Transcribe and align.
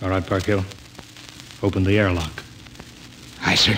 All 0.00 0.10
right, 0.10 0.24
Parkhill. 0.24 0.64
Open 1.60 1.82
the 1.82 1.98
airlock. 1.98 2.44
Aye, 3.44 3.56
sir. 3.56 3.76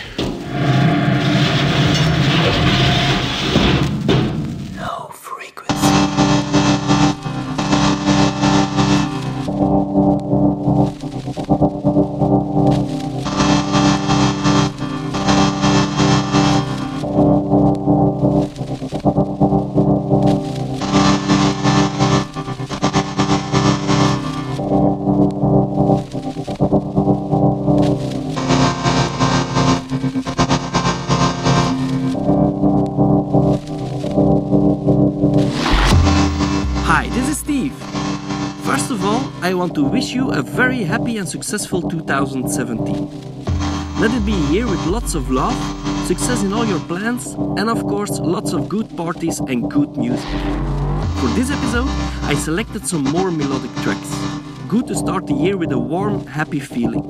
Want 39.60 39.74
to 39.74 39.84
wish 39.84 40.14
you 40.14 40.30
a 40.32 40.40
very 40.40 40.84
happy 40.84 41.18
and 41.18 41.28
successful 41.28 41.82
2017. 41.82 43.10
Let 44.00 44.10
it 44.10 44.24
be 44.24 44.32
a 44.32 44.50
year 44.50 44.66
with 44.66 44.86
lots 44.86 45.14
of 45.14 45.30
love, 45.30 45.54
success 46.06 46.42
in 46.42 46.54
all 46.54 46.64
your 46.64 46.80
plans, 46.80 47.34
and 47.58 47.68
of 47.68 47.82
course, 47.82 48.18
lots 48.20 48.54
of 48.54 48.70
good 48.70 48.88
parties 48.96 49.38
and 49.38 49.70
good 49.70 49.98
music. 49.98 50.30
For 51.20 51.28
this 51.36 51.50
episode, 51.50 51.90
I 52.22 52.36
selected 52.36 52.86
some 52.86 53.04
more 53.04 53.30
melodic 53.30 53.70
tracks. 53.82 54.10
Good 54.66 54.86
to 54.86 54.94
start 54.94 55.26
the 55.26 55.34
year 55.34 55.58
with 55.58 55.72
a 55.72 55.78
warm, 55.78 56.26
happy 56.26 56.60
feeling. 56.60 57.04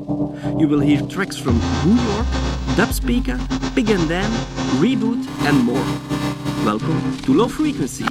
You 0.59 0.67
will 0.67 0.81
hear 0.81 1.03
tracks 1.03 1.37
from 1.37 1.55
New 1.87 2.03
York, 2.03 2.27
Dubspeeka, 2.75 3.39
Pig 3.77 3.91
and 3.91 4.09
Dan, 4.09 4.31
Reboot, 4.83 5.25
and 5.47 5.57
more. 5.63 5.87
Welcome 6.65 7.17
to 7.19 7.33
Low 7.33 7.47
Frequency. 7.47 8.07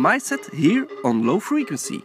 My 0.00 0.16
set 0.16 0.46
here 0.54 0.86
on 1.04 1.26
Low 1.26 1.38
Frequency. 1.38 2.02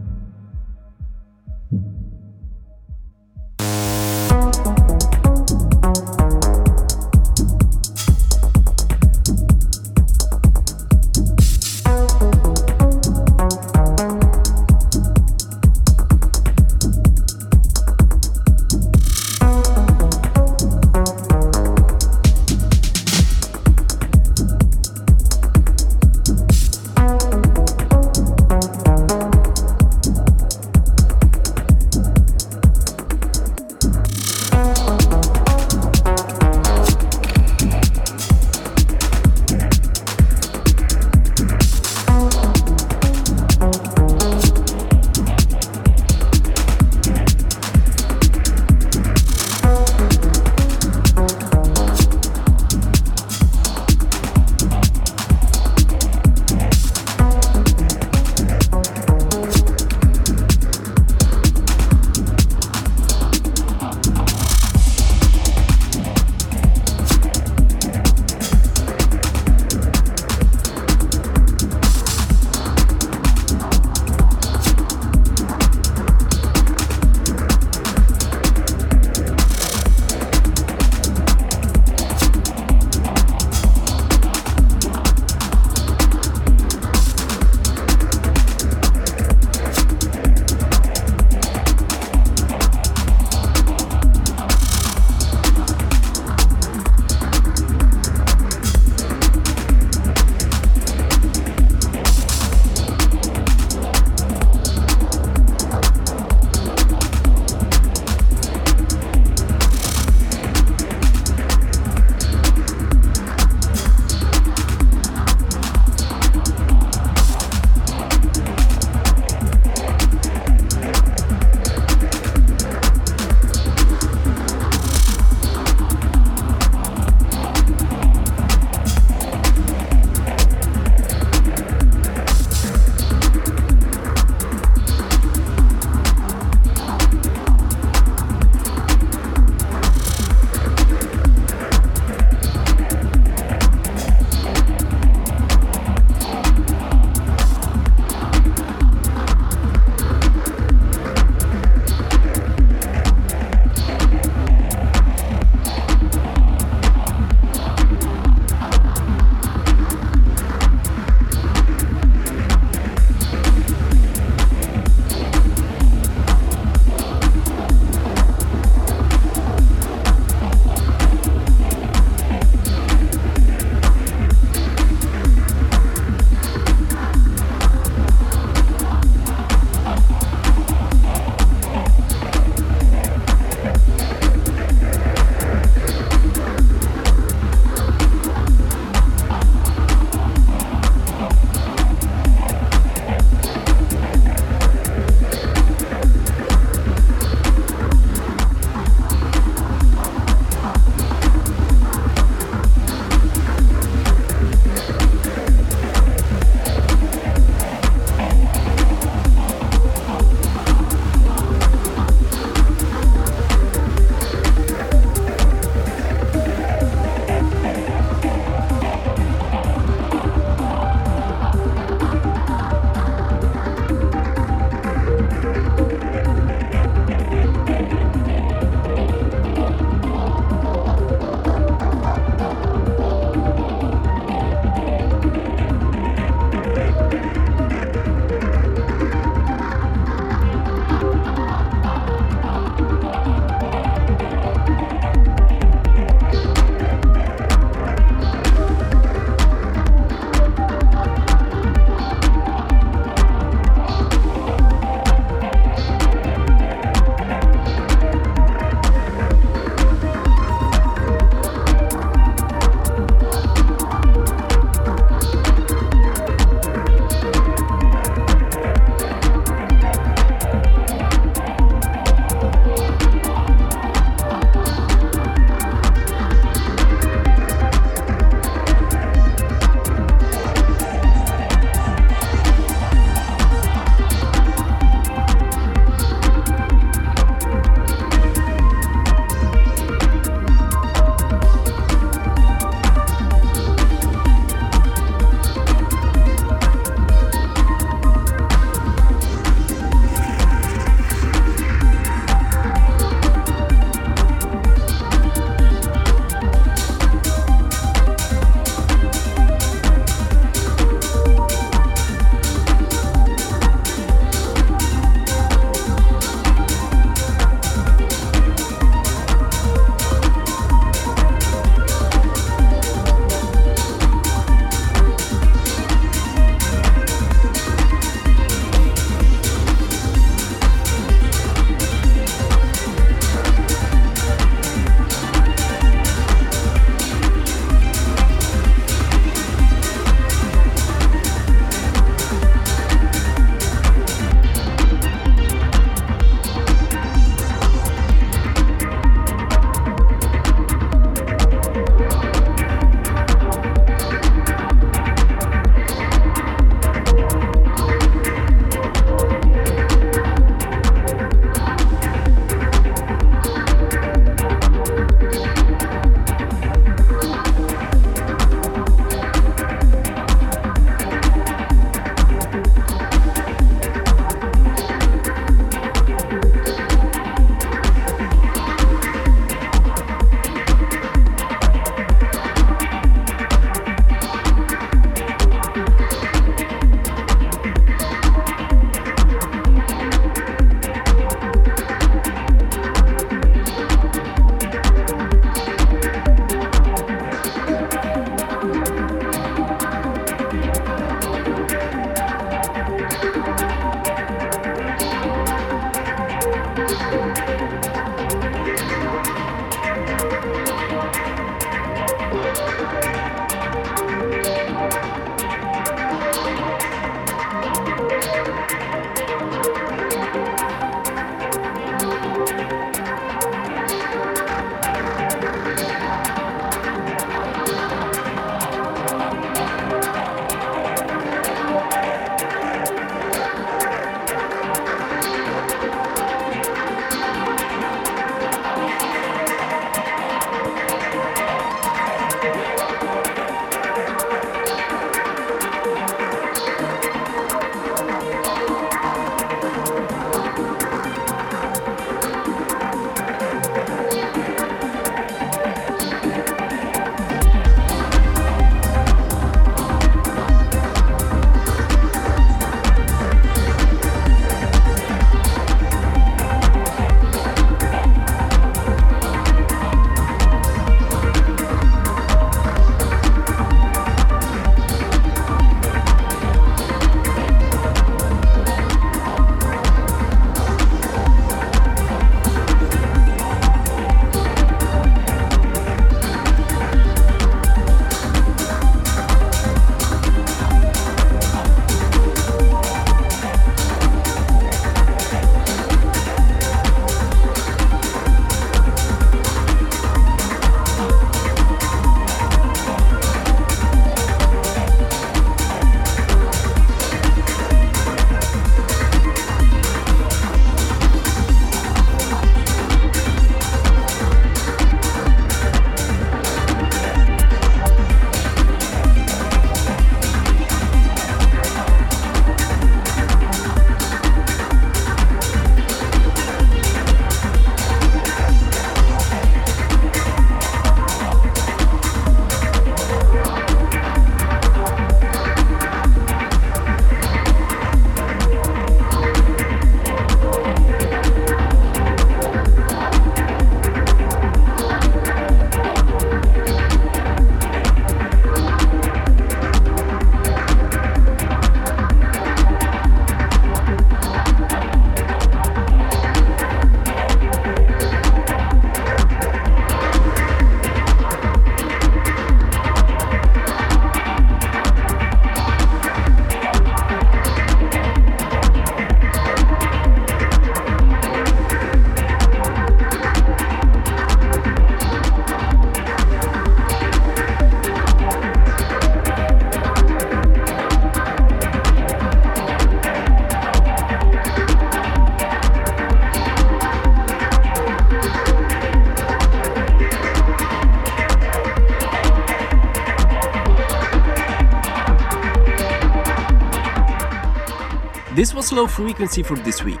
Low 598.72 598.86
Frequency 598.86 599.42
for 599.42 599.56
this 599.56 599.84
week. 599.84 600.00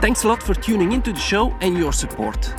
Thanks 0.00 0.24
a 0.24 0.28
lot 0.28 0.42
for 0.42 0.54
tuning 0.54 0.92
into 0.92 1.12
the 1.12 1.18
show 1.18 1.54
and 1.60 1.76
your 1.76 1.92
support. 1.92 2.54